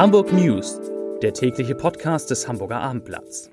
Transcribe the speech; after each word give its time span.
Hamburg 0.00 0.32
News, 0.32 0.80
der 1.20 1.34
tägliche 1.34 1.74
Podcast 1.74 2.30
des 2.30 2.48
Hamburger 2.48 2.80
Abendblatts. 2.80 3.50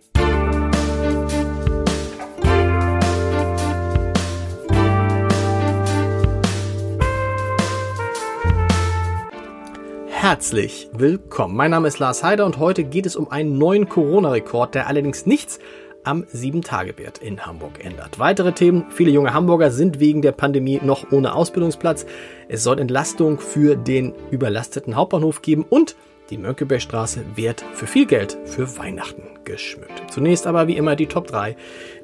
Herzlich 10.07 10.89
willkommen. 10.93 11.53
Mein 11.53 11.71
Name 11.71 11.89
ist 11.89 11.99
Lars 11.99 12.23
Heider 12.23 12.45
und 12.45 12.59
heute 12.59 12.85
geht 12.85 13.05
es 13.05 13.17
um 13.17 13.29
einen 13.29 13.57
neuen 13.57 13.89
Corona-Rekord, 13.89 14.73
der 14.73 14.87
allerdings 14.87 15.25
nichts 15.25 15.59
am 16.05 16.23
7-Tage-Wert 16.23 17.17
in 17.17 17.45
Hamburg 17.45 17.83
ändert. 17.83 18.19
Weitere 18.19 18.53
Themen. 18.53 18.85
Viele 18.89 19.11
junge 19.11 19.33
Hamburger 19.33 19.69
sind 19.69 19.99
wegen 19.99 20.21
der 20.21 20.31
Pandemie 20.31 20.79
noch 20.81 21.11
ohne 21.11 21.35
Ausbildungsplatz. 21.35 22.05
Es 22.47 22.63
soll 22.63 22.79
Entlastung 22.79 23.37
für 23.41 23.75
den 23.75 24.13
überlasteten 24.31 24.95
Hauptbahnhof 24.95 25.41
geben 25.41 25.65
und 25.69 25.97
die 26.29 26.37
Mönckebergstraße 26.37 27.23
wird 27.35 27.63
für 27.73 27.87
viel 27.87 28.05
Geld 28.05 28.37
für 28.45 28.77
Weihnachten 28.77 29.23
geschmückt. 29.43 30.11
Zunächst 30.11 30.45
aber 30.45 30.67
wie 30.67 30.77
immer 30.77 30.95
die 30.95 31.07
Top 31.07 31.27
3. 31.27 31.55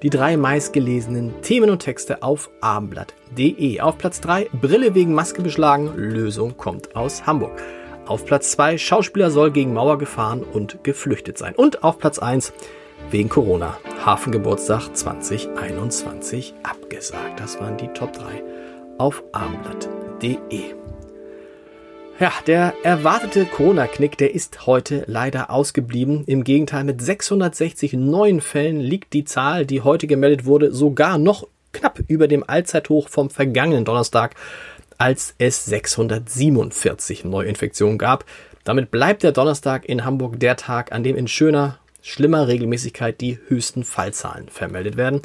Die 0.01 0.09
drei 0.09 0.37
meistgelesenen 0.37 1.41
Themen 1.41 1.69
und 1.69 1.79
Texte 1.79 2.23
auf 2.23 2.49
abendblatt.de. 2.61 3.81
Auf 3.81 3.97
Platz 3.97 4.21
3 4.21 4.49
Brille 4.53 4.95
wegen 4.95 5.13
Maske 5.13 5.41
beschlagen. 5.41 5.91
Lösung 5.95 6.57
kommt 6.57 6.95
aus 6.95 7.25
Hamburg. 7.25 7.61
Auf 8.05 8.25
Platz 8.25 8.51
2 8.51 8.77
Schauspieler 8.77 9.31
soll 9.31 9.51
gegen 9.51 9.73
Mauer 9.73 9.97
gefahren 9.97 10.43
und 10.43 10.83
geflüchtet 10.83 11.37
sein. 11.37 11.55
Und 11.55 11.83
auf 11.83 11.99
Platz 11.99 12.19
1 12.19 12.53
wegen 13.11 13.29
Corona 13.29 13.77
Hafengeburtstag 14.05 14.95
2021 14.95 16.53
abgesagt. 16.63 17.39
Das 17.39 17.59
waren 17.59 17.77
die 17.77 17.87
Top 17.89 18.13
3 18.13 18.43
auf 18.97 19.23
abendblatt.de. 19.31 20.82
Ja, 22.20 22.31
der 22.45 22.76
erwartete 22.84 23.45
Corona-Knick, 23.45 24.17
der 24.19 24.36
ist 24.36 24.67
heute 24.67 25.03
leider 25.08 25.50
ausgeblieben. 25.50 26.23
Im 26.28 26.44
Gegenteil, 26.44 26.83
mit 26.83 27.02
660 27.02 27.94
neuen 27.94 28.39
Fällen 28.39 28.80
liegt 28.80 29.14
die 29.14 29.25
Zahl, 29.25 29.66
die 29.66 29.81
heute 29.81 30.05
gemeldet 30.05 30.45
wurde, 30.45 30.72
sogar 30.72 31.17
noch 31.17 31.47
knapp 31.72 32.00
über 32.08 32.28
dem 32.28 32.47
Allzeithoch 32.47 33.09
vom 33.09 33.31
vergangenen 33.31 33.83
Donnerstag, 33.83 34.36
als 35.00 35.33
es 35.39 35.66
647 35.66 37.25
Neuinfektionen 37.25 37.97
gab. 37.97 38.25
Damit 38.64 38.92
bleibt 38.92 39.23
der 39.23 39.31
Donnerstag 39.31 39.83
in 39.86 40.05
Hamburg 40.05 40.39
der 40.39 40.55
Tag, 40.55 40.92
an 40.92 41.03
dem 41.03 41.16
in 41.16 41.27
schöner, 41.27 41.80
schlimmer 42.03 42.48
Regelmäßigkeit 42.48 43.20
die 43.22 43.39
höchsten 43.48 43.83
Fallzahlen 43.83 44.50
vermeldet 44.50 44.98
werden. 44.98 45.23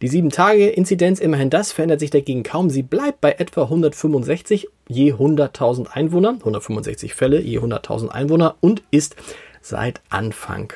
Die 0.00 0.08
7-Tage-Inzidenz, 0.08 1.18
immerhin 1.18 1.50
das, 1.50 1.72
verändert 1.72 1.98
sich 1.98 2.10
dagegen 2.10 2.44
kaum. 2.44 2.70
Sie 2.70 2.84
bleibt 2.84 3.20
bei 3.20 3.32
etwa 3.32 3.62
165 3.62 4.68
je 4.86 5.14
100.000 5.14 5.88
Einwohner, 5.88 6.36
165 6.38 7.14
Fälle 7.14 7.40
je 7.40 7.58
100.000 7.58 8.08
Einwohner 8.08 8.54
und 8.60 8.82
ist 8.92 9.16
seit 9.60 10.00
Anfang 10.08 10.72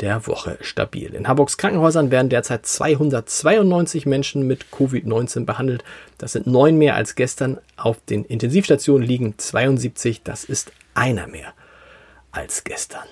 der 0.00 0.26
Woche 0.26 0.58
stabil. 0.60 1.14
In 1.14 1.28
Hamburgs 1.28 1.56
Krankenhäusern 1.56 2.10
werden 2.10 2.28
derzeit 2.28 2.66
292 2.66 4.06
Menschen 4.06 4.46
mit 4.46 4.66
Covid-19 4.72 5.44
behandelt. 5.44 5.84
Das 6.18 6.32
sind 6.32 6.48
neun 6.48 6.76
mehr 6.76 6.96
als 6.96 7.14
gestern. 7.14 7.58
Auf 7.76 8.00
den 8.04 8.24
Intensivstationen 8.24 9.06
liegen 9.06 9.38
72. 9.38 10.22
Das 10.24 10.44
ist 10.44 10.72
einer 10.94 11.28
mehr 11.28 11.54
als 12.32 12.64
gestern. 12.64 13.04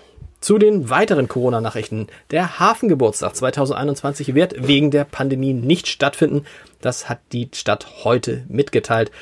Zu 0.43 0.59
den 0.59 0.91
weiteren 0.91 1.29
Corona-Nachrichten. 1.29 2.09
Der 2.33 2.59
Hafengeburtstag 2.59 3.37
2021 3.37 4.35
wird 4.35 4.67
wegen 4.67 4.91
der 4.91 5.05
Pandemie 5.05 5.53
nicht 5.53 5.87
stattfinden. 5.87 6.45
Das 6.81 7.09
hat 7.09 7.21
die 7.31 7.49
Stadt 7.55 8.03
heute 8.03 8.43
mitgeteilt. 8.49 9.13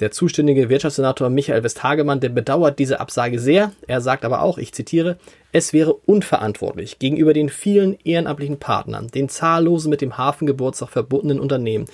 Der 0.00 0.10
zuständige 0.10 0.68
Wirtschaftssenator 0.68 1.30
Michael 1.30 1.64
Westhagemann, 1.64 2.20
der 2.20 2.28
bedauert 2.28 2.78
diese 2.78 3.00
Absage 3.00 3.38
sehr. 3.38 3.72
Er 3.86 4.02
sagt 4.02 4.26
aber 4.26 4.42
auch, 4.42 4.58
ich 4.58 4.74
zitiere, 4.74 5.16
es 5.50 5.72
wäre 5.72 5.94
unverantwortlich 5.94 6.98
gegenüber 6.98 7.32
den 7.32 7.48
vielen 7.48 7.96
ehrenamtlichen 8.04 8.58
Partnern, 8.58 9.06
den 9.08 9.30
zahllosen 9.30 9.88
mit 9.88 10.02
dem 10.02 10.18
Hafengeburtstag 10.18 10.90
verbundenen 10.90 11.40
Unternehmen, 11.40 11.86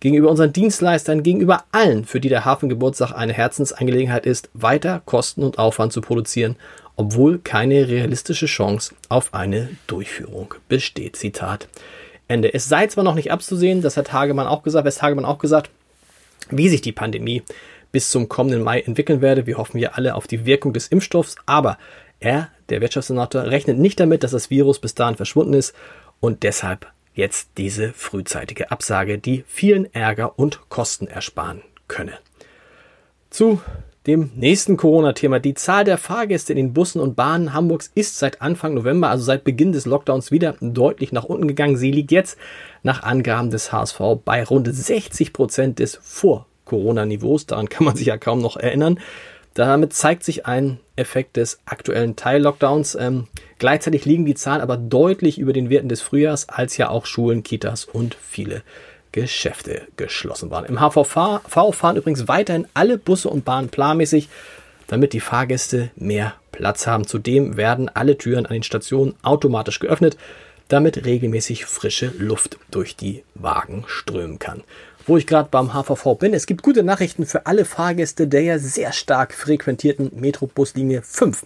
gegenüber 0.00 0.28
unseren 0.28 0.52
Dienstleistern, 0.52 1.22
gegenüber 1.22 1.64
allen, 1.72 2.04
für 2.04 2.20
die 2.20 2.28
der 2.28 2.44
Hafengeburtstag 2.44 3.12
eine 3.12 3.32
Herzensangelegenheit 3.32 4.26
ist, 4.26 4.50
weiter 4.52 5.00
Kosten 5.06 5.42
und 5.42 5.58
Aufwand 5.58 5.94
zu 5.94 6.02
produzieren 6.02 6.56
obwohl 6.96 7.38
keine 7.38 7.88
realistische 7.88 8.46
Chance 8.46 8.94
auf 9.08 9.34
eine 9.34 9.70
Durchführung 9.86 10.54
besteht. 10.68 11.16
Zitat 11.16 11.68
Ende. 12.28 12.52
Es 12.52 12.68
sei 12.68 12.86
zwar 12.88 13.04
noch 13.04 13.14
nicht 13.14 13.30
abzusehen, 13.30 13.82
das 13.82 13.96
hat 13.96 14.12
Hagemann 14.12 14.46
auch 14.46 14.62
gesagt, 14.62 14.84
West 14.84 15.02
Hagemann 15.02 15.24
auch 15.24 15.38
gesagt, 15.38 15.70
wie 16.50 16.68
sich 16.68 16.80
die 16.80 16.92
Pandemie 16.92 17.42
bis 17.92 18.10
zum 18.10 18.28
kommenden 18.28 18.62
Mai 18.62 18.80
entwickeln 18.80 19.20
werde. 19.20 19.46
Wir 19.46 19.58
hoffen 19.58 19.78
ja 19.78 19.90
alle 19.90 20.14
auf 20.14 20.26
die 20.26 20.44
Wirkung 20.44 20.72
des 20.72 20.88
Impfstoffs, 20.88 21.36
aber 21.46 21.78
er, 22.18 22.48
der 22.68 22.80
Wirtschaftssenator, 22.80 23.44
rechnet 23.44 23.78
nicht 23.78 24.00
damit, 24.00 24.22
dass 24.22 24.32
das 24.32 24.50
Virus 24.50 24.80
bis 24.80 24.94
dahin 24.94 25.16
verschwunden 25.16 25.54
ist 25.54 25.74
und 26.20 26.42
deshalb 26.42 26.86
jetzt 27.14 27.50
diese 27.56 27.92
frühzeitige 27.92 28.70
Absage, 28.70 29.18
die 29.18 29.44
vielen 29.46 29.92
Ärger 29.94 30.38
und 30.38 30.68
Kosten 30.68 31.06
ersparen 31.06 31.62
könne. 31.88 32.18
Zu 33.30 33.60
dem 34.06 34.30
nächsten 34.34 34.76
Corona-Thema. 34.76 35.40
Die 35.40 35.54
Zahl 35.54 35.84
der 35.84 35.98
Fahrgäste 35.98 36.52
in 36.52 36.56
den 36.56 36.72
Bussen 36.72 37.00
und 37.00 37.16
Bahnen 37.16 37.52
Hamburgs 37.52 37.90
ist 37.94 38.18
seit 38.18 38.40
Anfang 38.40 38.74
November, 38.74 39.10
also 39.10 39.24
seit 39.24 39.44
Beginn 39.44 39.72
des 39.72 39.86
Lockdowns, 39.86 40.30
wieder 40.30 40.56
deutlich 40.60 41.12
nach 41.12 41.24
unten 41.24 41.48
gegangen. 41.48 41.76
Sie 41.76 41.90
liegt 41.90 42.12
jetzt 42.12 42.38
nach 42.82 43.02
Angaben 43.02 43.50
des 43.50 43.72
HSV 43.72 44.00
bei 44.24 44.44
rund 44.44 44.72
60 44.72 45.32
Prozent 45.32 45.78
des 45.80 45.98
Vor-Corona-Niveaus. 46.00 47.46
Daran 47.46 47.68
kann 47.68 47.84
man 47.84 47.96
sich 47.96 48.06
ja 48.06 48.16
kaum 48.16 48.40
noch 48.40 48.56
erinnern. 48.56 49.00
Damit 49.54 49.94
zeigt 49.94 50.22
sich 50.22 50.46
ein 50.46 50.78
Effekt 50.96 51.36
des 51.36 51.60
aktuellen 51.64 52.14
Teil-Lockdowns. 52.14 52.94
Ähm, 52.94 53.26
gleichzeitig 53.58 54.04
liegen 54.04 54.26
die 54.26 54.34
Zahlen 54.34 54.60
aber 54.60 54.76
deutlich 54.76 55.38
über 55.38 55.52
den 55.52 55.70
Werten 55.70 55.88
des 55.88 56.02
Frühjahrs, 56.02 56.48
als 56.48 56.76
ja 56.76 56.90
auch 56.90 57.06
Schulen, 57.06 57.42
Kitas 57.42 57.86
und 57.86 58.14
viele 58.14 58.62
Geschäfte 59.12 59.82
geschlossen 59.96 60.50
waren. 60.50 60.64
Im 60.64 60.80
HVV 60.80 61.40
fahren 61.48 61.96
übrigens 61.96 62.28
weiterhin 62.28 62.66
alle 62.74 62.98
Busse 62.98 63.28
und 63.28 63.44
Bahnen 63.44 63.68
planmäßig, 63.68 64.28
damit 64.86 65.12
die 65.12 65.20
Fahrgäste 65.20 65.90
mehr 65.96 66.34
Platz 66.52 66.86
haben. 66.86 67.06
Zudem 67.06 67.56
werden 67.56 67.88
alle 67.88 68.18
Türen 68.18 68.46
an 68.46 68.52
den 68.52 68.62
Stationen 68.62 69.14
automatisch 69.22 69.78
geöffnet, 69.78 70.16
damit 70.68 71.04
regelmäßig 71.04 71.64
frische 71.64 72.12
Luft 72.18 72.58
durch 72.70 72.96
die 72.96 73.22
Wagen 73.34 73.84
strömen 73.86 74.38
kann. 74.38 74.62
Wo 75.06 75.16
ich 75.16 75.26
gerade 75.26 75.48
beim 75.50 75.72
HVV 75.72 76.18
bin, 76.18 76.34
es 76.34 76.46
gibt 76.46 76.62
gute 76.62 76.82
Nachrichten 76.82 77.26
für 77.26 77.46
alle 77.46 77.64
Fahrgäste 77.64 78.26
der 78.26 78.42
ja 78.42 78.58
sehr 78.58 78.92
stark 78.92 79.34
frequentierten 79.34 80.10
Metrobuslinie 80.14 81.02
5. 81.02 81.44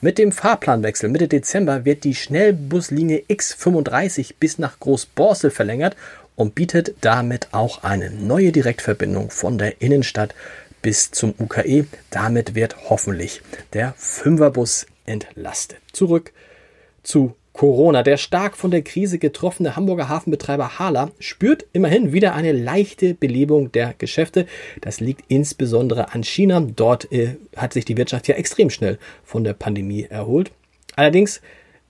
Mit 0.00 0.18
dem 0.18 0.32
Fahrplanwechsel 0.32 1.08
Mitte 1.08 1.28
Dezember 1.28 1.84
wird 1.84 2.04
die 2.04 2.14
Schnellbuslinie 2.14 3.24
X35 3.30 4.34
bis 4.38 4.58
nach 4.58 4.78
Großborstel 4.80 5.50
verlängert 5.50 5.96
und 6.36 6.54
bietet 6.54 6.94
damit 7.00 7.48
auch 7.52 7.82
eine 7.82 8.10
neue 8.10 8.52
Direktverbindung 8.52 9.30
von 9.30 9.58
der 9.58 9.80
Innenstadt 9.82 10.34
bis 10.82 11.10
zum 11.10 11.34
UKE. 11.38 11.86
Damit 12.10 12.54
wird 12.54 12.76
hoffentlich 12.88 13.42
der 13.72 13.94
Fünferbus 13.96 14.86
entlastet. 15.06 15.78
Zurück 15.92 16.32
zu 17.02 17.34
Corona. 17.56 18.02
Der 18.02 18.18
stark 18.18 18.56
von 18.56 18.70
der 18.70 18.82
Krise 18.82 19.18
getroffene 19.18 19.76
Hamburger 19.76 20.10
Hafenbetreiber 20.10 20.78
Hala 20.78 21.10
spürt 21.18 21.64
immerhin 21.72 22.12
wieder 22.12 22.34
eine 22.34 22.52
leichte 22.52 23.14
Belebung 23.14 23.72
der 23.72 23.94
Geschäfte. 23.96 24.46
Das 24.82 25.00
liegt 25.00 25.24
insbesondere 25.28 26.12
an 26.12 26.22
China. 26.22 26.60
Dort 26.60 27.10
äh, 27.10 27.36
hat 27.56 27.72
sich 27.72 27.86
die 27.86 27.96
Wirtschaft 27.96 28.28
ja 28.28 28.34
extrem 28.34 28.68
schnell 28.68 28.98
von 29.24 29.42
der 29.42 29.54
Pandemie 29.54 30.02
erholt. 30.02 30.52
Allerdings 30.96 31.40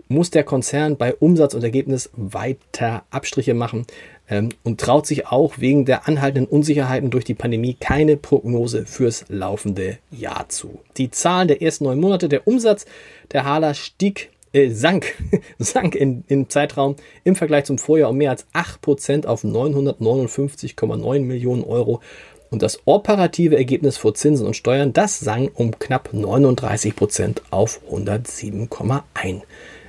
muss 0.09 0.31
der 0.31 0.45
Konzern 0.45 0.97
bei 0.97 1.15
Umsatz 1.15 1.55
und 1.55 1.65
Ergebnis 1.65 2.11
weiter 2.15 3.05
Abstriche 3.11 3.55
machen 3.55 3.87
ähm, 4.29 4.51
und 4.65 4.81
traut 4.81 5.07
sich 5.07 5.27
auch 5.27 5.59
wegen 5.59 5.85
der 5.85 6.09
anhaltenden 6.09 6.47
Unsicherheiten 6.47 7.11
durch 7.11 7.25
die 7.25 7.35
Pandemie 7.35 7.77
keine 7.79 8.17
Prognose 8.17 8.87
fürs 8.87 9.25
laufende 9.29 9.99
Jahr 10.11 10.49
zu. 10.49 10.81
Die 10.97 11.11
Zahlen 11.11 11.49
der 11.49 11.63
ersten 11.63 11.85
neun 11.85 12.01
Monate, 12.01 12.29
der 12.29 12.47
Umsatz 12.47 12.87
der 13.33 13.45
Hala 13.45 13.75
stieg 13.75 14.31
äh, 14.53 14.71
sank, 14.71 15.15
sank 15.59 15.95
in, 15.95 16.25
im 16.29 16.49
Zeitraum 16.49 16.97
im 17.25 17.37
Vergleich 17.37 17.65
zum 17.65 17.79
Vorjahr 17.79 18.11
um 18.11 18.17
mehr 18.17 18.31
als 18.31 18.47
8% 18.53 19.27
auf 19.27 19.45
959,9 19.45 21.21
Millionen 21.21 21.65
Euro. 21.65 22.01
Und 22.49 22.63
das 22.63 22.81
operative 22.85 23.57
Ergebnis 23.57 23.97
vor 23.97 24.15
Zinsen 24.15 24.47
und 24.47 24.55
Steuern, 24.55 24.93
das 24.93 25.19
sank 25.19 25.51
um 25.55 25.79
knapp 25.79 26.11
39% 26.15 27.39
auf 27.51 27.81
107,1 27.91 29.43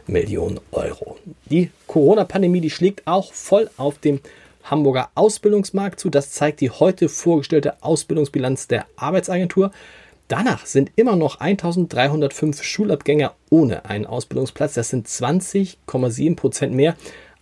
Millionen 0.07 0.59
Euro. 0.71 1.17
Die 1.49 1.69
Corona-Pandemie, 1.87 2.61
die 2.61 2.69
schlägt 2.69 3.05
auch 3.05 3.33
voll 3.33 3.69
auf 3.77 3.97
dem 3.99 4.19
Hamburger 4.63 5.09
Ausbildungsmarkt 5.15 5.99
zu. 5.99 6.09
Das 6.09 6.31
zeigt 6.31 6.61
die 6.61 6.69
heute 6.69 7.09
vorgestellte 7.09 7.81
Ausbildungsbilanz 7.81 8.67
der 8.67 8.85
Arbeitsagentur. 8.95 9.71
Danach 10.27 10.65
sind 10.65 10.91
immer 10.97 11.15
noch 11.15 11.39
1305 11.39 12.61
Schulabgänger 12.61 13.33
ohne 13.49 13.85
einen 13.85 14.05
Ausbildungsplatz. 14.05 14.73
Das 14.73 14.89
sind 14.89 15.07
20,7 15.07 16.35
Prozent 16.35 16.73
mehr 16.73 16.95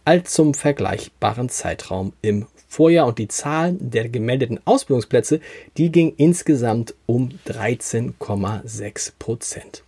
als 0.03 0.33
zum 0.33 0.53
vergleichbaren 0.53 1.50
Zeitraum 1.50 2.13
im 2.21 2.45
Vorjahr. 2.68 3.07
Und 3.07 3.18
die 3.18 3.27
Zahl 3.27 3.75
der 3.79 4.07
gemeldeten 4.09 4.59
Ausbildungsplätze, 4.65 5.39
die 5.77 5.91
ging 5.91 6.13
insgesamt 6.18 6.94
um 7.07 7.31
13,6 7.47 9.13
Prozent 9.18 9.83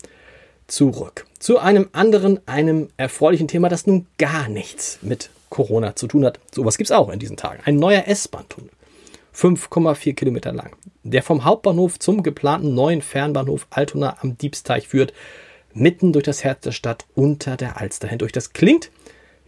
zurück. 0.67 1.25
Zu 1.39 1.59
einem 1.59 1.89
anderen, 1.93 2.39
einem 2.47 2.89
erfreulichen 2.97 3.47
Thema, 3.47 3.69
das 3.69 3.87
nun 3.87 4.05
gar 4.17 4.49
nichts 4.49 4.99
mit 5.01 5.29
Corona 5.49 5.95
zu 5.95 6.07
tun 6.07 6.25
hat. 6.25 6.39
Sowas 6.53 6.77
gibt 6.77 6.89
es 6.89 6.95
auch 6.95 7.09
in 7.09 7.19
diesen 7.19 7.37
Tagen. 7.37 7.61
Ein 7.65 7.77
neuer 7.77 8.03
S-Bahn-Tunnel. 8.07 8.71
5,4 9.35 10.15
Kilometer 10.15 10.51
lang, 10.51 10.75
der 11.03 11.21
vom 11.21 11.45
Hauptbahnhof 11.45 11.99
zum 11.99 12.23
geplanten 12.23 12.73
neuen 12.73 13.03
Fernbahnhof 13.03 13.67
Altona 13.69 14.17
am 14.21 14.35
Diebsteich 14.35 14.87
führt, 14.87 15.13
mitten 15.73 16.11
durch 16.11 16.25
das 16.25 16.43
Herz 16.43 16.61
der 16.61 16.71
Stadt 16.71 17.05
unter 17.13 17.55
der 17.55 17.79
Alster 17.79 18.07
hindurch. 18.07 18.31
Das 18.31 18.53
klingt 18.53 18.89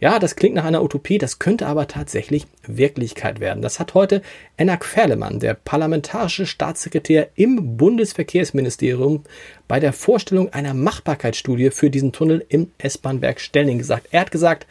ja, 0.00 0.18
das 0.18 0.34
klingt 0.34 0.54
nach 0.54 0.64
einer 0.64 0.82
Utopie, 0.82 1.18
das 1.18 1.38
könnte 1.38 1.66
aber 1.66 1.86
tatsächlich 1.86 2.46
Wirklichkeit 2.66 3.38
werden. 3.38 3.62
Das 3.62 3.78
hat 3.78 3.92
heute 3.92 4.22
Enak 4.56 4.86
Ferlemann, 4.86 5.40
der 5.40 5.52
parlamentarische 5.54 6.46
Staatssekretär 6.46 7.28
im 7.34 7.76
Bundesverkehrsministerium, 7.76 9.24
bei 9.68 9.78
der 9.78 9.92
Vorstellung 9.92 10.52
einer 10.54 10.72
Machbarkeitsstudie 10.72 11.70
für 11.70 11.90
diesen 11.90 12.12
Tunnel 12.12 12.44
im 12.48 12.72
S-Bahnwerk 12.78 13.40
Stelling 13.40 13.76
gesagt. 13.76 14.08
Er 14.10 14.22
hat 14.22 14.30
gesagt, 14.30 14.66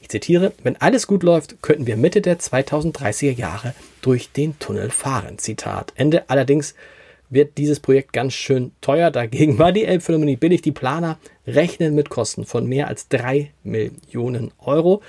ich 0.00 0.08
zitiere, 0.08 0.52
wenn 0.62 0.76
alles 0.76 1.06
gut 1.06 1.22
läuft, 1.22 1.60
könnten 1.60 1.86
wir 1.86 1.98
Mitte 1.98 2.22
der 2.22 2.38
2030er 2.38 3.32
Jahre 3.32 3.74
durch 4.00 4.32
den 4.32 4.58
Tunnel 4.58 4.88
fahren. 4.88 5.36
Zitat 5.36 5.92
Ende. 5.94 6.30
Allerdings 6.30 6.74
wird 7.28 7.58
dieses 7.58 7.80
Projekt 7.80 8.12
ganz 8.12 8.32
schön 8.32 8.72
teuer. 8.80 9.10
Dagegen 9.10 9.58
war 9.58 9.72
die 9.72 9.84
Elbphilharmonie 9.84 10.36
billig. 10.36 10.62
Die 10.62 10.72
Planer 10.72 11.18
rechnen 11.54 11.94
mit 11.94 12.10
Kosten 12.10 12.44
von 12.44 12.66
mehr 12.66 12.88
als 12.88 13.08
drei 13.08 13.50
Millionen 13.62 14.52
Euro. 14.58 15.02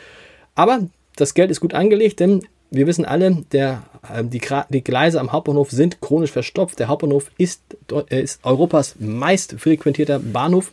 Aber 0.56 0.88
das 1.16 1.34
Geld 1.34 1.52
ist 1.52 1.62
gut 1.62 1.74
angelegt, 1.74 2.20
denn 2.20 2.44
wir 2.70 2.88
wissen 2.88 3.06
alle, 3.06 3.44
der, 3.52 3.84
äh, 4.14 4.24
die, 4.24 4.42
die, 4.70 4.84
Gleise 4.84 5.20
am 5.20 5.32
Hauptbahnhof 5.32 5.72
sind 5.72 6.00
chronisch 6.02 6.32
verstopft. 6.32 6.80
Der 6.80 6.88
Hauptbahnhof 6.88 7.30
ist, 7.38 7.62
äh, 8.10 8.22
ist 8.22 8.40
Europas 8.44 8.96
meist 9.00 9.56
frequentierter 9.60 10.20
Bahnhof 10.20 10.72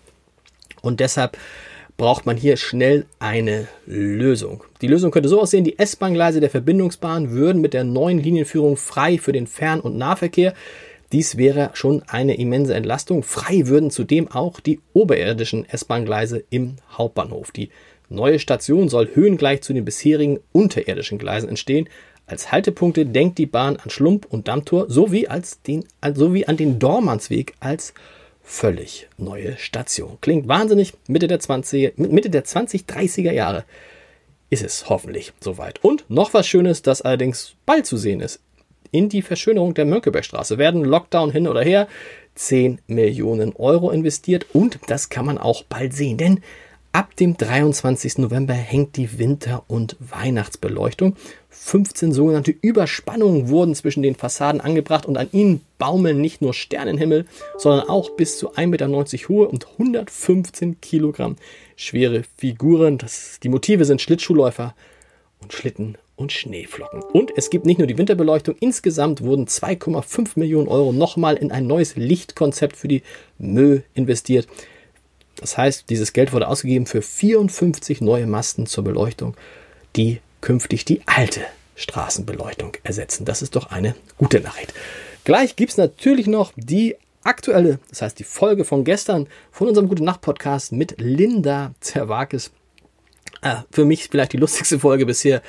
und 0.81 1.01
deshalb 1.01 1.37
braucht 1.97 2.27
man 2.27 2.37
hier 2.37 2.57
schnell 2.57 3.07
eine 3.19 3.67
Lösung. 3.85 4.63
Die 4.81 4.87
Lösung 4.87 5.11
könnte 5.11 5.29
so 5.29 5.41
aussehen, 5.43 5.65
die 5.65 5.81
S-Bahn-Gleise 5.81 6.39
der 6.39 6.49
Verbindungsbahn 6.49 7.33
würden 7.33 7.61
mit 7.61 7.75
der 7.75 7.83
neuen 7.83 8.21
Linienführung 8.21 8.77
frei 8.77 9.19
für 9.19 9.33
den 9.33 9.49
Fern- 9.49 9.81
und 9.81 9.99
Nahverkehr 9.99 10.55
dies 11.13 11.39
wäre 11.39 11.71
schon 11.73 12.03
eine 12.07 12.37
immense 12.37 12.75
Entlastung. 12.75 13.23
Frei 13.23 13.67
würden 13.67 13.91
zudem 13.91 14.31
auch 14.31 14.61
die 14.61 14.81
oberirdischen 14.93 15.67
S-Bahn-Gleise 15.69 16.45
im 16.51 16.77
Hauptbahnhof. 16.93 17.51
Die 17.51 17.71
neue 18.11 18.39
Station 18.39 18.89
soll 18.89 19.09
höhengleich 19.15 19.63
zu 19.63 19.73
den 19.73 19.87
bisherigen 19.87 20.41
unterirdischen 20.53 21.19
Gleisen 21.19 21.49
entstehen. 21.49 21.89
Als 22.27 22.53
Haltepunkte 22.53 23.07
denkt 23.07 23.39
die 23.39 23.47
Bahn 23.47 23.77
an 23.77 23.89
Schlump 23.89 24.27
und 24.29 24.49
Dammtor 24.49 24.91
sowie, 24.91 25.29
als 25.29 25.63
den, 25.63 25.85
sowie 26.15 26.45
an 26.45 26.59
den 26.59 26.79
Dormansweg 26.79 27.55
als 27.59 27.95
völlig 28.43 29.09
neue 29.17 29.57
Station. 29.57 30.19
Klingt 30.21 30.47
wahnsinnig. 30.47 30.93
Mitte 31.07 31.27
der 31.27 31.41
20, 31.41 31.97
Mitte 31.97 32.29
der 32.29 32.45
20, 32.45 32.83
30er 32.83 33.33
Jahre 33.33 33.65
ist 34.51 34.63
es 34.63 34.91
hoffentlich 34.91 35.33
soweit. 35.41 35.83
Und 35.83 36.05
noch 36.11 36.35
was 36.35 36.47
Schönes, 36.47 36.83
das 36.83 37.01
allerdings 37.01 37.55
bald 37.65 37.87
zu 37.87 37.97
sehen 37.97 38.21
ist 38.21 38.41
in 38.91 39.09
die 39.09 39.23
Verschönerung 39.23 39.75
der 39.75 39.85
Mönckebergstraße 39.85 40.59
werden 40.59 40.85
Lockdown 40.85 41.31
hin 41.31 41.49
oder 41.49 41.63
her 41.63 41.89
10 42.35 42.81
Millionen 42.87 43.55
Euro 43.57 43.91
investiert 43.91 44.47
und 44.53 44.79
das 44.87 45.09
kann 45.09 45.27
man 45.27 45.39
auch 45.39 45.65
bald 45.65 45.93
sehen, 45.93 46.17
denn 46.17 46.41
ab 46.93 47.15
dem 47.17 47.37
23. 47.37 48.19
November 48.19 48.55
hängt 48.55 48.97
die 48.97 49.19
Winter- 49.19 49.65
und 49.67 49.97
Weihnachtsbeleuchtung. 50.01 51.17
15 51.51 52.13
sogenannte 52.13 52.55
Überspannungen 52.61 53.49
wurden 53.49 53.75
zwischen 53.75 54.03
den 54.03 54.15
Fassaden 54.15 54.61
angebracht 54.61 55.07
und 55.07 55.17
an 55.17 55.29
ihnen 55.33 55.61
baumeln 55.79 56.21
nicht 56.21 56.41
nur 56.41 56.55
Sternenhimmel, 56.55 57.27
sondern 57.57 57.89
auch 57.89 58.11
bis 58.11 58.39
zu 58.39 58.55
1,90 58.55 58.67
Meter 58.67 59.29
hohe 59.29 59.49
und 59.49 59.67
115 59.73 60.81
Kilogramm 60.81 61.37
schwere 61.77 62.25
Figuren. 62.37 62.99
Das, 62.99 63.39
die 63.43 63.49
Motive 63.49 63.85
sind 63.85 64.01
Schlittschuhläufer 64.01 64.75
und 65.41 65.53
Schlitten 65.53 65.99
und 66.19 66.33
Schneeflocken. 66.33 67.03
Und 67.03 67.33
es 67.37 67.49
gibt 67.49 67.65
nicht 67.65 67.79
nur 67.79 67.87
die 67.87 67.97
Winterbeleuchtung, 67.97 68.57
insgesamt 68.61 69.23
wurden 69.23 69.47
2,5 69.47 70.33
Millionen 70.35 70.69
Euro 70.69 70.93
nochmal 70.93 71.37
in 71.37 71.53
ein 71.53 71.67
neues 71.67 71.97
Lichtkonzept 71.97 72.77
für 72.77 72.89
die 72.89 73.03
Mö 73.39 73.81
investiert. 73.95 74.49
Das 75.37 75.57
heißt, 75.57 75.89
dieses 75.89 76.13
Geld 76.13 76.33
wurde 76.33 76.49
ausgegeben 76.49 76.87
für 76.87 77.01
54 77.01 78.01
neue 78.01 78.27
Masten 78.27 78.67
zur 78.67 78.83
Beleuchtung, 78.85 79.37
die 79.95 80.21
künftig 80.41 80.85
die 80.85 81.03
alte 81.07 81.43
Straßenbeleuchtung 81.77 82.77
ersetzen. 82.83 83.25
Das 83.25 83.41
ist 83.41 83.55
doch 83.55 83.71
eine 83.71 83.95
gute 84.19 84.41
Nachricht. 84.41 84.75
Gleich 85.23 85.55
gibt 85.55 85.71
es 85.71 85.77
natürlich 85.77 86.27
noch 86.27 86.53
die 86.57 86.97
aktuelle, 87.23 87.79
das 87.91 88.03
heißt 88.03 88.19
die 88.19 88.25
Folge 88.25 88.65
von 88.65 88.83
gestern 88.83 89.29
von 89.53 89.69
unserem 89.69 89.89
Gute 89.89 90.03
Nacht 90.03 90.23
Podcast 90.23 90.73
mit 90.73 90.97
Linda 90.99 91.75
Zerwakis. 91.81 92.51
Ah, 93.41 93.65
für 93.71 93.85
mich 93.85 94.09
vielleicht 94.09 94.33
die 94.33 94.39
lustigste 94.39 94.81
Folge 94.81 95.07
bisher 95.07 95.43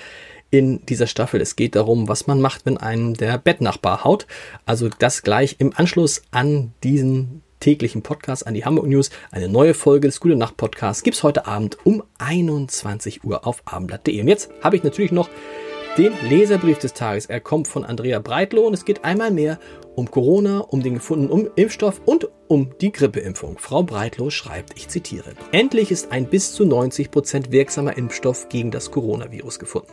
in 0.51 0.85
dieser 0.85 1.07
Staffel. 1.07 1.41
Es 1.41 1.55
geht 1.55 1.75
darum, 1.75 2.07
was 2.07 2.27
man 2.27 2.41
macht, 2.41 2.65
wenn 2.65 2.77
einem 2.77 3.13
der 3.13 3.37
Bettnachbar 3.37 4.03
haut. 4.03 4.27
Also 4.65 4.89
das 4.99 5.21
gleich 5.21 5.55
im 5.59 5.73
Anschluss 5.75 6.23
an 6.31 6.73
diesen 6.83 7.41
täglichen 7.59 8.01
Podcast, 8.01 8.47
an 8.47 8.53
die 8.53 8.65
Hamburg 8.65 8.87
News. 8.87 9.09
Eine 9.31 9.49
neue 9.49 9.73
Folge 9.73 10.07
des 10.07 10.19
Gute 10.19 10.35
Nacht 10.35 10.57
Podcasts 10.57 11.03
gibt's 11.03 11.23
heute 11.23 11.45
Abend 11.45 11.77
um 11.85 12.03
21 12.17 13.23
Uhr 13.23 13.45
auf 13.45 13.61
abendblatt.de. 13.65 14.21
Und 14.21 14.27
jetzt 14.27 14.49
habe 14.63 14.75
ich 14.75 14.83
natürlich 14.83 15.11
noch 15.11 15.29
den 15.99 16.13
Leserbrief 16.29 16.79
des 16.79 16.93
Tages. 16.93 17.25
Er 17.25 17.41
kommt 17.41 17.67
von 17.67 17.83
Andrea 17.83 18.19
Breitloh 18.19 18.65
und 18.65 18.73
es 18.73 18.85
geht 18.85 19.03
einmal 19.03 19.31
mehr 19.31 19.59
um 19.95 20.09
Corona, 20.09 20.59
um 20.59 20.81
den 20.81 20.93
gefundenen 20.93 21.49
Impfstoff 21.57 21.99
und 22.05 22.29
um 22.47 22.69
die 22.79 22.93
Grippeimpfung. 22.93 23.57
Frau 23.57 23.83
Breitloh 23.83 24.29
schreibt, 24.29 24.77
ich 24.77 24.87
zitiere, 24.87 25.33
Endlich 25.51 25.91
ist 25.91 26.13
ein 26.13 26.25
bis 26.25 26.53
zu 26.53 26.63
90 26.63 27.11
Prozent 27.11 27.51
wirksamer 27.51 27.97
Impfstoff 27.97 28.47
gegen 28.47 28.71
das 28.71 28.91
Coronavirus 28.91 29.59
gefunden. 29.59 29.91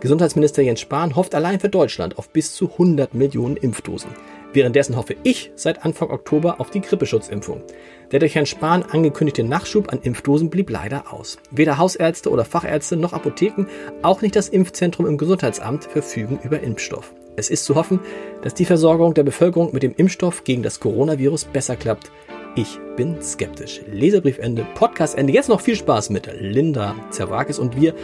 Gesundheitsminister 0.00 0.60
Jens 0.60 0.80
Spahn 0.80 1.16
hofft 1.16 1.34
allein 1.34 1.60
für 1.60 1.70
Deutschland 1.70 2.18
auf 2.18 2.28
bis 2.28 2.54
zu 2.54 2.70
100 2.72 3.14
Millionen 3.14 3.56
Impfdosen. 3.56 4.10
Währenddessen 4.52 4.96
hoffe 4.96 5.14
ich 5.24 5.52
seit 5.56 5.84
Anfang 5.84 6.10
Oktober 6.10 6.60
auf 6.60 6.70
die 6.70 6.80
Grippeschutzimpfung. 6.80 7.62
Der 8.10 8.20
durch 8.20 8.34
Herrn 8.34 8.46
Spahn 8.46 8.82
angekündigte 8.82 9.44
Nachschub 9.44 9.92
an 9.92 10.00
Impfdosen 10.02 10.48
blieb 10.48 10.70
leider 10.70 11.12
aus. 11.12 11.38
Weder 11.50 11.76
Hausärzte 11.76 12.30
oder 12.30 12.44
Fachärzte 12.44 12.96
noch 12.96 13.12
Apotheken, 13.12 13.66
auch 14.02 14.22
nicht 14.22 14.36
das 14.36 14.48
Impfzentrum 14.48 15.06
im 15.06 15.18
Gesundheitsamt 15.18 15.84
verfügen 15.84 16.38
über 16.42 16.60
Impfstoff. 16.60 17.12
Es 17.36 17.50
ist 17.50 17.66
zu 17.66 17.74
hoffen, 17.76 18.00
dass 18.42 18.54
die 18.54 18.64
Versorgung 18.64 19.14
der 19.14 19.22
Bevölkerung 19.22 19.72
mit 19.72 19.82
dem 19.82 19.94
Impfstoff 19.94 20.42
gegen 20.44 20.62
das 20.62 20.80
Coronavirus 20.80 21.44
besser 21.44 21.76
klappt. 21.76 22.10
Ich 22.56 22.80
bin 22.96 23.22
skeptisch. 23.22 23.82
Leserbriefende, 23.86 24.66
Podcastende. 24.74 25.32
Jetzt 25.32 25.48
noch 25.48 25.60
viel 25.60 25.76
Spaß 25.76 26.10
mit 26.10 26.28
Linda 26.40 26.96
Zerwakis 27.10 27.58
und 27.60 27.80
wir 27.80 27.94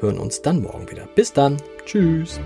hören 0.00 0.18
uns 0.18 0.42
dann 0.42 0.62
morgen 0.62 0.90
wieder. 0.90 1.06
Bis 1.14 1.32
dann. 1.32 1.58
Tschüss. 1.84 2.40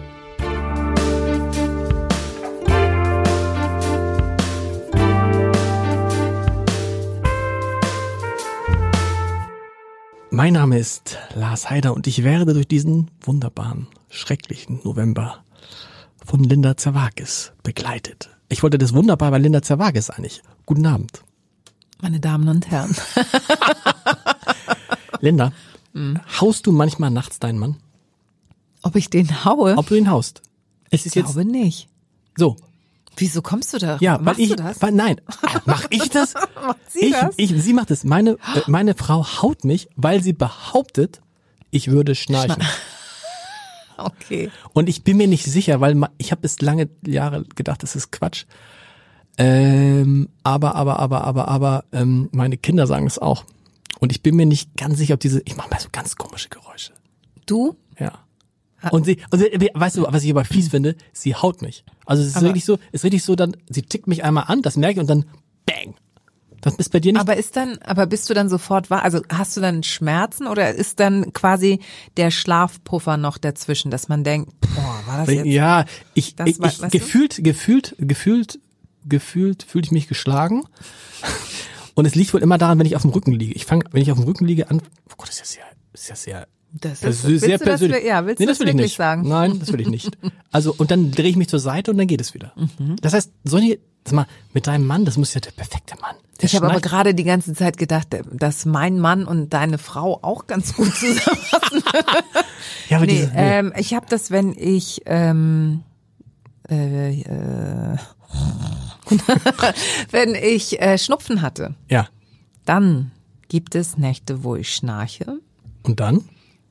Mein 10.46 10.52
Name 10.52 10.78
ist 10.78 11.18
Lars 11.34 11.70
Heider 11.70 11.92
und 11.92 12.06
ich 12.06 12.22
werde 12.22 12.54
durch 12.54 12.68
diesen 12.68 13.10
wunderbaren, 13.20 13.88
schrecklichen 14.10 14.78
November 14.84 15.42
von 16.24 16.44
Linda 16.44 16.76
Zerwakis 16.76 17.50
begleitet. 17.64 18.30
Ich 18.48 18.62
wollte 18.62 18.78
das 18.78 18.94
wunderbar 18.94 19.32
bei 19.32 19.38
Linda 19.38 19.60
Zerwakis 19.60 20.08
eigentlich. 20.08 20.42
Guten 20.64 20.86
Abend. 20.86 21.24
Meine 22.00 22.20
Damen 22.20 22.48
und 22.48 22.70
Herren. 22.70 22.94
Linda, 25.20 25.50
mhm. 25.94 26.20
haust 26.40 26.64
du 26.68 26.70
manchmal 26.70 27.10
nachts 27.10 27.40
deinen 27.40 27.58
Mann? 27.58 27.78
Ob 28.82 28.94
ich 28.94 29.10
den 29.10 29.44
haue? 29.44 29.76
Ob 29.76 29.88
du 29.88 29.96
ihn 29.96 30.12
haust? 30.12 30.42
Es 30.90 31.06
ist 31.06 31.16
ich 31.16 31.24
glaube 31.24 31.40
jetzt, 31.40 31.50
nicht. 31.50 31.88
So, 32.36 32.54
Wieso 33.16 33.40
kommst 33.40 33.72
du 33.72 33.78
da? 33.78 33.96
Ja, 34.00 34.18
Machst 34.18 34.38
weil 34.38 34.44
ich, 34.44 34.50
du 34.50 34.56
das? 34.56 34.82
Weil, 34.82 34.92
nein, 34.92 35.20
mach 35.64 35.86
ich 35.90 36.10
das? 36.10 36.34
macht 36.34 36.78
sie 36.90 37.06
ich, 37.06 37.12
das? 37.12 37.34
Ich, 37.38 37.50
sie 37.50 37.72
macht 37.72 37.90
es. 37.90 38.04
Meine, 38.04 38.32
äh, 38.32 38.60
meine 38.66 38.94
Frau 38.94 39.24
haut 39.24 39.64
mich, 39.64 39.88
weil 39.96 40.22
sie 40.22 40.32
behauptet, 40.32 41.20
ich 41.70 41.88
würde 41.90 42.14
schnarchen. 42.14 42.62
Schna 42.62 42.66
okay. 44.06 44.50
Und 44.74 44.88
ich 44.88 45.02
bin 45.02 45.16
mir 45.16 45.28
nicht 45.28 45.44
sicher, 45.44 45.80
weil 45.80 45.98
ich 46.18 46.30
habe 46.30 46.42
bis 46.42 46.60
lange 46.60 46.90
Jahre 47.06 47.44
gedacht, 47.54 47.82
das 47.82 47.96
ist 47.96 48.12
Quatsch. 48.12 48.44
Ähm, 49.38 50.28
aber, 50.42 50.74
aber, 50.74 50.98
aber, 50.98 51.24
aber, 51.24 51.48
aber, 51.48 51.84
ähm, 51.92 52.28
meine 52.32 52.56
Kinder 52.56 52.86
sagen 52.86 53.06
es 53.06 53.18
auch. 53.18 53.44
Und 53.98 54.12
ich 54.12 54.22
bin 54.22 54.36
mir 54.36 54.46
nicht 54.46 54.76
ganz 54.76 54.98
sicher, 54.98 55.14
ob 55.14 55.20
diese, 55.20 55.40
ich 55.44 55.56
mache 55.56 55.70
mal 55.70 55.80
so 55.80 55.88
ganz 55.90 56.16
komische 56.16 56.48
Geräusche. 56.48 56.92
Du? 57.46 57.76
Ja. 57.98 58.12
Und 58.90 59.04
sie, 59.04 59.18
und 59.30 59.38
sie, 59.38 59.70
weißt 59.74 59.96
du, 59.96 60.06
was 60.08 60.22
ich 60.22 60.30
aber 60.30 60.44
fies 60.44 60.68
finde? 60.68 60.96
Sie 61.12 61.34
haut 61.34 61.62
mich. 61.62 61.84
Also 62.04 62.22
es 62.22 62.28
ist 62.28 62.36
aber 62.36 62.46
wirklich 62.46 62.64
so, 62.64 62.78
ist 62.92 63.04
richtig 63.04 63.24
so, 63.24 63.34
dann, 63.34 63.56
sie 63.68 63.82
tickt 63.82 64.06
mich 64.06 64.22
einmal 64.22 64.44
an, 64.48 64.62
das 64.62 64.76
merke 64.76 64.94
ich 64.94 65.00
und 65.00 65.08
dann 65.08 65.24
bang. 65.64 65.94
Das 66.60 66.74
ist 66.76 66.90
bei 66.90 67.00
dir 67.00 67.12
nicht. 67.12 67.20
Aber 67.20 67.36
ist 67.36 67.56
dann, 67.56 67.78
aber 67.84 68.06
bist 68.06 68.28
du 68.28 68.34
dann 68.34 68.48
sofort 68.48 68.90
wach? 68.90 69.02
Also 69.02 69.20
hast 69.28 69.56
du 69.56 69.60
dann 69.60 69.82
Schmerzen 69.82 70.46
oder 70.46 70.74
ist 70.74 71.00
dann 71.00 71.32
quasi 71.32 71.80
der 72.16 72.30
Schlafpuffer 72.30 73.16
noch 73.16 73.38
dazwischen, 73.38 73.90
dass 73.90 74.08
man 74.08 74.24
denkt, 74.24 74.52
boah, 74.60 75.00
war 75.06 75.18
das 75.18 75.34
jetzt? 75.34 75.46
Ja, 75.46 75.84
ich, 76.14 76.34
ich, 76.44 76.60
ich 76.60 76.90
gefühlt, 76.90 77.42
gefühlt, 77.42 77.94
gefühlt, 77.98 78.58
gefühlt 79.04 79.62
fühle 79.62 79.84
ich 79.84 79.92
mich 79.92 80.08
geschlagen. 80.08 80.64
Und 81.94 82.04
es 82.04 82.14
liegt 82.14 82.34
wohl 82.34 82.42
immer 82.42 82.58
daran, 82.58 82.78
wenn 82.78 82.86
ich 82.86 82.96
auf 82.96 83.02
dem 83.02 83.12
Rücken 83.12 83.32
liege. 83.32 83.54
Ich 83.54 83.64
fange, 83.64 83.84
wenn 83.92 84.02
ich 84.02 84.10
auf 84.12 84.18
dem 84.18 84.26
Rücken 84.26 84.44
liege, 84.44 84.68
an. 84.68 84.82
Oh 85.10 85.14
Gott, 85.16 85.28
das 85.28 85.40
ist 85.40 85.56
ja 85.56 85.62
sehr, 85.62 85.64
ist 85.94 86.08
ja 86.08 86.16
sehr 86.16 86.48
Das 86.72 87.02
ist, 87.02 87.24
willst 87.24 87.44
sehr 87.44 87.58
persönlich. 87.58 88.04
ja, 88.04 88.26
willst 88.26 88.40
nee, 88.40 88.46
das 88.46 88.60
will 88.60 88.68
ich 88.68 88.74
nicht 88.74 88.96
sagen? 88.96 89.26
Nein, 89.26 89.58
das 89.58 89.72
will 89.72 89.80
ich 89.80 89.88
nicht. 89.88 90.18
Also 90.52 90.74
und 90.76 90.90
dann 90.90 91.10
drehe 91.10 91.30
ich 91.30 91.36
mich 91.36 91.48
zur 91.48 91.58
Seite 91.58 91.90
und 91.90 91.98
dann 91.98 92.06
geht 92.06 92.20
es 92.20 92.34
wieder. 92.34 92.52
Mhm. 92.56 92.96
Das 93.00 93.14
heißt, 93.14 93.32
Sonja, 93.44 93.76
sag 94.04 94.14
mal, 94.14 94.26
mit 94.52 94.66
deinem 94.66 94.86
Mann, 94.86 95.04
das 95.04 95.16
muss 95.16 95.32
ja 95.34 95.40
der 95.40 95.52
perfekte 95.52 95.96
Mann. 96.00 96.16
Der 96.40 96.44
Ich 96.44 96.56
habe 96.56 96.68
aber 96.68 96.80
gerade 96.80 97.14
die 97.14 97.24
ganze 97.24 97.54
Zeit 97.54 97.78
gedacht, 97.78 98.08
dass 98.32 98.66
mein 98.66 98.98
Mann 98.98 99.24
und 99.24 99.50
deine 99.50 99.78
Frau 99.78 100.18
auch 100.22 100.46
ganz 100.46 100.74
gut 100.74 100.94
zusammenpassen. 100.94 101.82
ja, 102.88 102.96
aber 102.98 103.06
nee, 103.06 103.12
diese, 103.12 103.28
nee. 103.28 103.58
ähm, 103.58 103.72
ich 103.76 103.94
habe 103.94 104.06
das, 104.08 104.30
wenn 104.30 104.52
ich 104.52 105.02
ähm, 105.06 105.82
äh, 106.68 107.20
äh, 107.20 107.96
wenn 110.10 110.34
ich 110.34 110.80
äh, 110.80 110.98
Schnupfen 110.98 111.42
hatte, 111.42 111.74
ja. 111.88 112.08
dann 112.64 113.12
gibt 113.48 113.74
es 113.74 113.96
Nächte, 113.96 114.42
wo 114.42 114.56
ich 114.56 114.74
schnarche. 114.74 115.38
Und 115.82 116.00
dann 116.00 116.24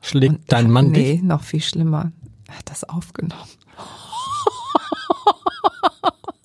schlägt 0.06 0.52
dein 0.52 0.70
Mann 0.72 0.92
nee, 0.92 1.14
dich. 1.14 1.24
noch 1.24 1.44
viel 1.44 1.62
schlimmer. 1.62 2.12
Er 2.48 2.60
hat 2.60 2.70
das 2.70 2.84
aufgenommen. 2.84 3.50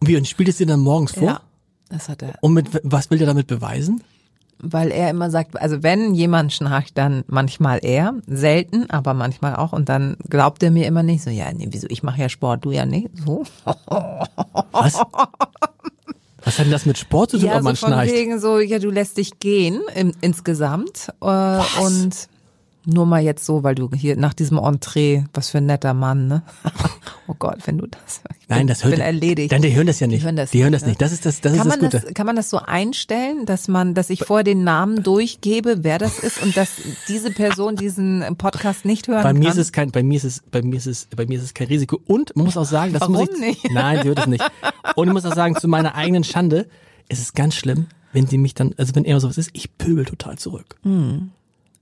Wie 0.01 0.17
und 0.17 0.27
spielt 0.27 0.49
es 0.49 0.57
dir 0.57 0.67
dann 0.67 0.81
morgens 0.81 1.13
vor? 1.13 1.25
Ja, 1.25 1.41
das 1.89 2.09
hat 2.09 2.23
er. 2.23 2.35
Und 2.41 2.55
mit 2.55 2.69
was 2.83 3.11
will 3.11 3.19
der 3.19 3.27
damit 3.27 3.47
beweisen? 3.47 4.03
Weil 4.63 4.91
er 4.91 5.11
immer 5.11 5.31
sagt, 5.31 5.61
also 5.61 5.83
wenn 5.83 6.15
jemand 6.15 6.53
schnarcht, 6.53 6.97
dann 6.99 7.25
manchmal 7.27 7.81
er, 7.83 8.15
selten, 8.27 8.91
aber 8.91 9.15
manchmal 9.15 9.57
auch. 9.57 9.73
Und 9.73 9.89
dann 9.89 10.17
glaubt 10.29 10.63
er 10.63 10.71
mir 10.71 10.87
immer 10.87 11.03
nicht 11.03 11.23
so, 11.23 11.31
ja, 11.31 11.51
nee, 11.53 11.69
wieso, 11.71 11.87
ich 11.89 12.03
mache 12.03 12.21
ja 12.21 12.29
Sport, 12.29 12.65
du 12.65 12.71
ja 12.71 12.85
nicht. 12.85 13.09
So. 13.15 13.45
Was? 14.73 15.03
Was 16.43 16.59
hat 16.59 16.65
denn 16.65 16.73
das 16.73 16.87
mit 16.87 16.99
Sport 16.99 17.31
zu 17.31 17.39
tun, 17.39 17.47
ja, 17.47 17.57
ob 17.57 17.63
man 17.63 17.75
so 17.75 17.87
von 17.87 17.95
schnarcht? 17.95 18.13
wegen 18.13 18.39
so, 18.39 18.59
ja, 18.59 18.79
du 18.79 18.91
lässt 18.91 19.17
dich 19.17 19.39
gehen 19.39 19.81
im, 19.95 20.13
insgesamt. 20.21 21.09
Äh, 21.23 21.61
und 21.83 22.29
nur 22.87 23.05
mal 23.07 23.21
jetzt 23.23 23.45
so, 23.45 23.63
weil 23.63 23.75
du 23.75 23.91
hier 23.95 24.17
nach 24.17 24.33
diesem 24.35 24.59
Entree, 24.59 25.25
was 25.35 25.51
für 25.51 25.59
ein 25.59 25.67
netter 25.67 25.93
Mann, 25.95 26.29
ne? 26.29 26.43
oh 27.27 27.35
Gott, 27.39 27.59
wenn 27.67 27.79
du 27.79 27.87
das. 27.87 28.23
Ich 28.41 28.49
Nein, 28.49 28.61
bin, 28.61 28.67
das 28.69 28.83
hört 28.85 28.95
bin 28.95 29.01
erledigt. 29.03 29.53
Nein, 29.53 29.63
die 29.63 29.75
hören 29.75 29.87
das 29.87 30.01
ja 30.01 30.07
nicht. 30.07 30.21
Die 30.23 30.25
hören 30.25 30.37
das 30.37 30.51
die 30.51 30.63
hören 30.63 30.71
nicht, 30.73 30.83
das 30.83 30.89
nicht. 30.89 31.01
Das 31.03 31.13
ist 31.13 31.27
das, 31.27 31.41
das 31.41 31.53
kann 31.53 31.67
ist 31.67 31.67
das 31.67 31.81
man 31.81 31.91
Gute. 31.91 32.01
das, 32.07 32.15
kann 32.15 32.27
man 32.27 32.37
das 32.37 32.51
so 32.51 32.59
einstellen, 32.59 33.45
dass 33.47 33.69
man, 33.69 33.95
dass 33.95 34.09
ich 34.11 34.25
vorher 34.25 34.45
den 34.45 34.65
Namen 34.65 35.03
durchgebe, 35.03 35.79
wer 35.85 35.99
das 35.99 36.19
ist 36.19 36.43
und 36.43 36.57
dass 36.57 36.71
diese 37.09 37.31
Person 37.31 37.77
diesen 37.77 38.25
Podcast 38.39 38.85
nicht 38.85 39.09
hören 39.09 39.23
bei 39.23 39.31
kann? 39.33 39.39
mir 39.39 39.49
ist 39.51 39.59
es 39.59 39.73
kein, 39.73 39.91
bei 39.91 40.03
mir 40.03 40.17
ist 40.17 40.25
es, 40.25 40.43
bei 40.51 40.63
mir 40.63 40.77
ist 40.77 40.87
es, 40.87 41.07
bei 41.15 41.27
mir 41.27 41.39
ist 41.39 41.45
es 41.45 41.55
kein 41.55 41.67
Risiko. 41.69 42.01
Und 42.07 42.35
man 42.35 42.47
muss 42.47 42.57
auch 42.57 42.65
sagen, 42.65 42.93
das 42.93 43.09
muss 43.09 43.29
Warum 43.29 43.35
ich, 43.43 43.63
nicht? 43.63 43.71
nein, 43.73 44.01
sie 44.03 44.09
hört 44.09 44.21
es 44.21 44.27
nicht. 44.27 44.45
Und 44.97 45.07
ich 45.09 45.13
muss 45.13 45.27
auch 45.27 45.35
sagen, 45.35 45.55
zu 45.57 45.69
meiner 45.69 45.95
eigenen 45.95 46.25
Schande, 46.25 46.67
es 47.09 47.19
ist 47.21 47.35
ganz 47.35 47.55
schlimm, 47.55 47.87
wenn 48.13 48.27
sie 48.27 48.39
mich 48.39 48.55
dann, 48.55 48.75
also 48.79 48.95
wenn 48.95 49.05
er 49.05 49.21
sowas 49.21 49.39
ist, 49.39 49.51
ich 49.53 49.77
pöbel 49.77 50.05
total 50.05 50.39
zurück. 50.39 50.77
Und- 50.83 51.33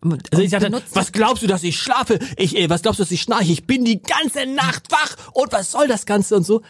Also 0.01 0.43
ich 0.43 0.51
benutzt- 0.53 0.95
was 0.95 1.13
glaubst 1.13 1.43
du, 1.43 1.47
dass 1.49 1.65
ich 1.65 1.77
schlafe? 1.79 2.19
Ich, 2.37 2.57
äh, 2.57 2.71
was 2.71 2.83
glaubst 2.83 3.01
du, 3.01 3.03
dass 3.05 3.11
ich 3.11 3.21
schnarche? 3.23 3.51
Ich 3.53 3.67
bin 3.67 3.85
die 3.85 4.01
ganze 4.01 4.47
Nacht 4.47 4.91
wach 4.93 5.17
und 5.33 5.53
was 5.53 5.73
soll 5.73 5.89
das 5.89 6.07
Ganze 6.07 6.37
und 6.37 6.45
so. 6.45 6.63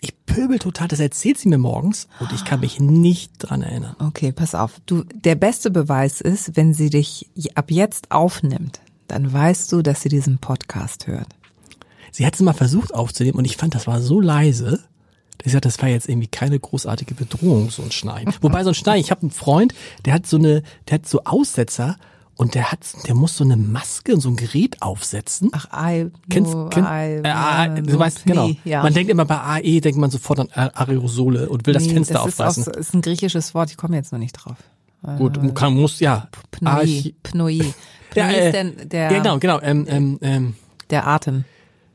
Ich 0.00 0.12
pöbel 0.26 0.58
total, 0.58 0.88
das 0.88 0.98
erzählt 0.98 1.38
sie 1.38 1.48
mir 1.48 1.58
morgens 1.58 2.08
und 2.18 2.32
ich 2.32 2.44
kann 2.44 2.58
mich 2.60 2.80
nicht 2.80 3.32
dran 3.38 3.62
erinnern. 3.62 3.94
Okay, 4.00 4.32
pass 4.32 4.56
auf. 4.56 4.72
Du, 4.86 5.04
der 5.14 5.36
beste 5.36 5.70
Beweis 5.70 6.20
ist, 6.20 6.56
wenn 6.56 6.74
sie 6.74 6.90
dich 6.90 7.28
ab 7.54 7.70
jetzt 7.70 8.10
aufnimmt, 8.10 8.80
dann 9.06 9.32
weißt 9.32 9.70
du, 9.70 9.82
dass 9.82 10.00
sie 10.02 10.08
diesen 10.08 10.38
Podcast 10.38 11.06
hört. 11.06 11.28
Sie 12.10 12.26
hat 12.26 12.34
es 12.34 12.40
mal 12.40 12.54
versucht 12.54 12.92
aufzunehmen 12.92 13.38
und 13.38 13.44
ich 13.44 13.56
fand, 13.56 13.74
das 13.76 13.86
war 13.86 14.00
so 14.02 14.20
leise. 14.20 14.80
dass 15.38 15.46
Ich 15.46 15.52
sagte, 15.52 15.68
das 15.68 15.80
war 15.80 15.88
jetzt 15.88 16.08
irgendwie 16.08 16.26
keine 16.28 16.58
großartige 16.58 17.14
Bedrohung, 17.14 17.70
so 17.70 17.82
ein 17.82 17.92
Schnarchen. 17.92 18.34
Wobei 18.40 18.64
so 18.64 18.70
ein 18.70 18.74
Schnarchen, 18.74 19.00
ich 19.04 19.10
habe 19.12 19.22
einen 19.22 19.30
Freund, 19.30 19.74
der 20.04 20.14
hat 20.14 20.26
so 20.26 20.38
eine, 20.38 20.64
der 20.88 20.94
hat 20.98 21.08
so 21.08 21.22
Aussetzer 21.24 21.96
und 22.36 22.54
der 22.54 22.72
hat, 22.72 22.80
der 23.06 23.14
muss 23.14 23.36
so 23.36 23.44
eine 23.44 23.56
Maske 23.56 24.14
und 24.14 24.20
so 24.20 24.28
ein 24.28 24.36
Gerät 24.36 24.82
aufsetzen. 24.82 25.50
Ach, 25.52 25.66
I, 25.72 26.10
Kennst, 26.28 26.52
no, 26.52 26.68
kenn, 26.68 26.84
I, 26.84 27.20
äh, 27.24 27.78
äh, 27.78 27.82
du 27.82 27.92
no, 27.92 27.98
weißt, 27.98 28.26
nee, 28.26 28.32
genau. 28.32 28.50
Ja. 28.64 28.82
Man 28.82 28.92
denkt 28.92 29.10
immer 29.10 29.24
bei 29.24 29.38
AE, 29.40 29.80
denkt 29.80 29.98
man 29.98 30.10
sofort 30.10 30.40
an 30.40 30.48
Aerosole 30.52 31.48
und 31.48 31.66
will 31.66 31.74
das 31.74 31.84
Nee, 31.84 31.94
Fenster 31.94 32.14
das 32.14 32.26
ist, 32.26 32.40
aus, 32.40 32.58
aufreißen. 32.58 32.74
ist 32.74 32.94
ein 32.94 33.02
griechisches 33.02 33.54
Wort, 33.54 33.70
ich 33.70 33.76
komme 33.76 33.96
jetzt 33.96 34.12
noch 34.12 34.18
nicht 34.18 34.32
drauf. 34.32 34.56
Gut, 35.18 35.36
man 35.36 35.52
kann, 35.52 35.74
muss, 35.74 36.00
ja. 36.00 36.28
Pnoi. 36.50 37.14
Pnoi. 37.22 37.62
Pnoi 38.10 38.14
Ja, 38.14 38.28
äh, 38.30 38.46
ist 38.46 38.52
der, 38.54 38.64
der, 38.86 39.12
ja, 39.12 39.18
genau, 39.18 39.38
genau. 39.38 39.60
Ähm, 39.60 39.84
ähm, 39.88 40.18
ähm, 40.22 40.54
der 40.88 41.06
Atem. 41.06 41.44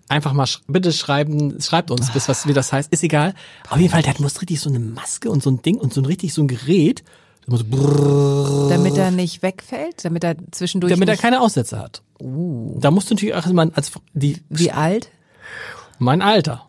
einfach 0.10 0.34
mal 0.34 0.46
sch 0.46 0.62
bitte 0.68 0.92
schreiben, 0.94 1.60
schreibt 1.60 1.90
uns, 1.92 2.12
bis 2.12 2.30
was 2.30 2.48
wie 2.48 2.54
das 2.54 2.72
heißt, 2.72 2.92
ist 2.94 3.04
egal. 3.04 3.34
Auf 3.70 3.80
jeden 3.80 3.92
Fall, 3.92 4.04
der 4.04 4.14
muss 4.20 4.40
richtig 4.42 4.60
so 4.60 4.70
eine 4.70 4.80
Maske 4.80 5.30
und 5.32 5.42
so 5.42 5.50
ein 5.50 5.62
Ding 5.64 5.78
und 5.78 5.92
so 5.94 6.02
ein 6.02 6.06
richtig 6.06 6.34
so 6.34 6.44
ein 6.44 6.48
Gerät, 6.48 7.04
muss 7.50 7.64
brrrr, 7.64 8.70
Damit 8.70 8.98
er 8.98 9.12
nicht 9.12 9.42
wegfällt, 9.42 10.06
damit 10.06 10.24
er 10.24 10.36
zwischendurch 10.52 10.92
damit 10.92 11.10
er 11.10 11.18
keine 11.18 11.42
Aussätze 11.42 11.80
hat. 11.80 12.02
Da 12.20 12.92
musst 12.92 13.10
du 13.10 13.16
natürlich 13.16 13.36
auch 13.36 13.46
mal 13.48 13.72
als 13.74 13.92
die 14.14 14.38
Wie 14.50 14.72
alt? 14.72 15.10
mein 15.98 16.22
Alter. 16.22 16.66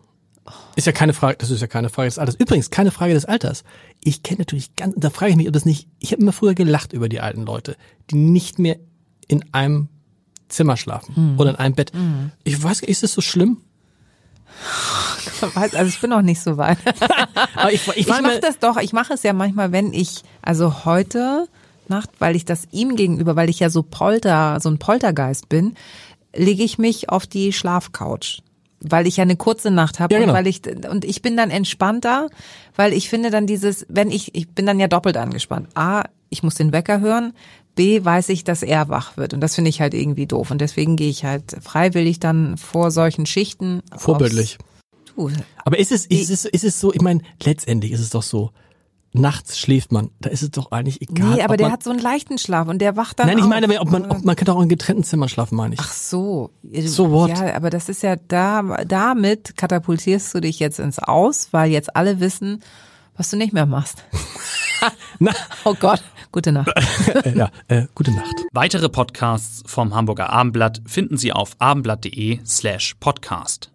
Ist 0.75 0.87
ja 0.87 0.93
keine 0.93 1.13
Frage, 1.13 1.37
das 1.37 1.49
ist 1.49 1.61
ja 1.61 1.67
keine 1.67 1.89
Frage 1.89 2.07
des 2.07 2.17
Alters. 2.17 2.35
Übrigens, 2.35 2.69
keine 2.69 2.91
Frage 2.91 3.13
des 3.13 3.25
Alters. 3.25 3.63
Ich 4.03 4.23
kenne 4.23 4.39
natürlich 4.39 4.75
ganz, 4.75 4.95
da 4.97 5.09
frage 5.09 5.31
ich 5.31 5.37
mich, 5.37 5.47
ob 5.47 5.53
das 5.53 5.65
nicht, 5.65 5.87
ich 5.99 6.11
habe 6.11 6.21
immer 6.21 6.33
früher 6.33 6.55
gelacht 6.55 6.93
über 6.93 7.09
die 7.09 7.19
alten 7.19 7.45
Leute, 7.45 7.75
die 8.09 8.15
nicht 8.15 8.57
mehr 8.57 8.77
in 9.27 9.45
einem 9.53 9.89
Zimmer 10.47 10.77
schlafen 10.77 11.35
oder 11.37 11.51
in 11.51 11.55
einem 11.57 11.75
Bett. 11.75 11.91
Ich 12.43 12.61
weiß, 12.61 12.81
ist 12.81 13.03
das 13.03 13.13
so 13.13 13.21
schlimm? 13.21 13.57
Weiß- 15.55 15.75
Also 15.75 15.89
ich 15.89 15.99
bin 16.01 16.09
noch 16.09 16.21
nicht 16.21 16.41
so 16.41 16.57
weit. 16.57 16.77
Aber 17.55 17.71
ich, 17.71 17.87
ich, 17.89 17.97
Ich 17.97 18.07
mache 18.07 18.39
das 18.39 18.59
doch, 18.59 18.77
ich 18.77 18.93
mache 18.93 19.13
es 19.13 19.23
ja 19.23 19.33
manchmal, 19.33 19.71
wenn 19.71 19.93
ich, 19.93 20.23
also 20.41 20.85
heute 20.85 21.47
Nacht, 21.87 22.09
weil 22.19 22.35
ich 22.35 22.45
das 22.45 22.67
ihm 22.71 22.95
gegenüber, 22.95 23.35
weil 23.35 23.49
ich 23.49 23.59
ja 23.59 23.69
so 23.69 23.83
Polter, 23.83 24.59
so 24.61 24.69
ein 24.69 24.77
Poltergeist 24.79 25.49
bin, 25.49 25.75
lege 26.35 26.63
ich 26.63 26.77
mich 26.77 27.09
auf 27.09 27.27
die 27.27 27.51
Schlafcouch. 27.53 28.41
Weil 28.83 29.05
ich 29.05 29.17
ja 29.17 29.23
eine 29.23 29.35
kurze 29.35 29.69
Nacht 29.69 29.99
habe 29.99 30.13
Ja, 30.13 30.19
genau. 30.21 30.31
und 30.31 30.37
weil 30.37 30.47
ich 30.47 30.61
und 30.89 31.05
ich 31.05 31.21
bin 31.21 31.37
dann 31.37 31.51
entspannter, 31.51 32.29
weil 32.75 32.93
ich 32.93 33.09
finde 33.09 33.29
dann 33.29 33.45
dieses, 33.45 33.85
wenn 33.89 34.09
ich, 34.09 34.33
ich 34.33 34.49
bin 34.49 34.65
dann 34.65 34.79
ja 34.79 34.87
doppelt 34.87 35.17
angespannt. 35.17 35.67
A, 35.75 36.03
ich 36.29 36.41
muss 36.41 36.55
den 36.55 36.71
Wecker 36.71 36.99
hören, 36.99 37.33
B, 37.75 38.03
weiß 38.03 38.29
ich, 38.29 38.43
dass 38.43 38.63
er 38.63 38.89
wach 38.89 39.17
wird. 39.17 39.35
Und 39.35 39.41
das 39.41 39.53
finde 39.53 39.69
ich 39.69 39.81
halt 39.81 39.93
irgendwie 39.93 40.25
doof. 40.25 40.49
Und 40.49 40.61
deswegen 40.61 40.95
gehe 40.95 41.09
ich 41.09 41.25
halt 41.25 41.55
freiwillig 41.61 42.19
dann 42.19 42.57
vor 42.57 42.89
solchen 42.89 43.25
Schichten. 43.27 43.81
aufs- 43.91 44.03
vorbildlich. 44.03 44.57
Du, 45.15 45.29
Aber 45.65 45.79
ist 45.79 45.91
es, 45.91 46.05
ist 46.05 46.29
es, 46.29 46.45
ist 46.45 46.63
es 46.63 46.79
so, 46.79 46.93
ich 46.93 47.01
meine, 47.01 47.21
letztendlich 47.43 47.91
ist 47.91 47.99
es 47.99 48.09
doch 48.09 48.23
so, 48.23 48.51
nachts 49.13 49.59
schläft 49.59 49.91
man, 49.91 50.09
da 50.19 50.29
ist 50.29 50.41
es 50.41 50.51
doch 50.51 50.71
eigentlich 50.71 51.01
egal. 51.01 51.35
Nee, 51.35 51.41
aber 51.41 51.57
der 51.57 51.67
man, 51.67 51.73
hat 51.73 51.83
so 51.83 51.89
einen 51.89 51.99
leichten 51.99 52.37
Schlaf 52.37 52.67
und 52.67 52.79
der 52.79 52.95
wacht 52.95 53.19
dann 53.19 53.27
Nein, 53.27 53.37
ich 53.37 53.43
auf. 53.43 53.49
meine, 53.49 53.81
ob 53.81 53.91
man, 53.91 54.09
ob 54.09 54.23
man 54.23 54.35
könnte 54.35 54.53
auch 54.53 54.61
in 54.61 54.69
getrennten 54.69 55.03
Zimmern 55.03 55.29
schlafen, 55.29 55.55
meine 55.55 55.73
ich. 55.73 55.79
Ach 55.81 55.91
so. 55.91 56.51
So 56.85 57.11
what? 57.11 57.29
Ja, 57.29 57.55
aber 57.55 57.69
das 57.69 57.89
ist 57.89 58.03
ja 58.03 58.15
da, 58.15 58.83
damit 58.85 59.57
katapultierst 59.57 60.33
du 60.33 60.39
dich 60.39 60.59
jetzt 60.59 60.79
ins 60.79 60.99
Aus, 60.99 61.49
weil 61.51 61.71
jetzt 61.71 61.95
alle 61.95 62.19
wissen, 62.19 62.63
was 63.17 63.29
du 63.29 63.37
nicht 63.37 63.53
mehr 63.53 63.65
machst. 63.65 64.03
Na, 65.19 65.31
Oh 65.65 65.75
Gott, 65.79 66.03
gute 66.31 66.51
Nacht. 66.51 66.71
äh, 67.23 67.37
ja, 67.37 67.51
äh, 67.67 67.85
gute 67.93 68.11
Nacht. 68.11 68.33
Weitere 68.51 68.89
Podcasts 68.89 69.63
vom 69.65 69.93
Hamburger 69.93 70.29
Abendblatt 70.29 70.81
finden 70.85 71.17
Sie 71.17 71.33
auf 71.33 71.51
abendblatt.de 71.59 72.39
slash 72.45 72.95
podcast. 72.99 73.70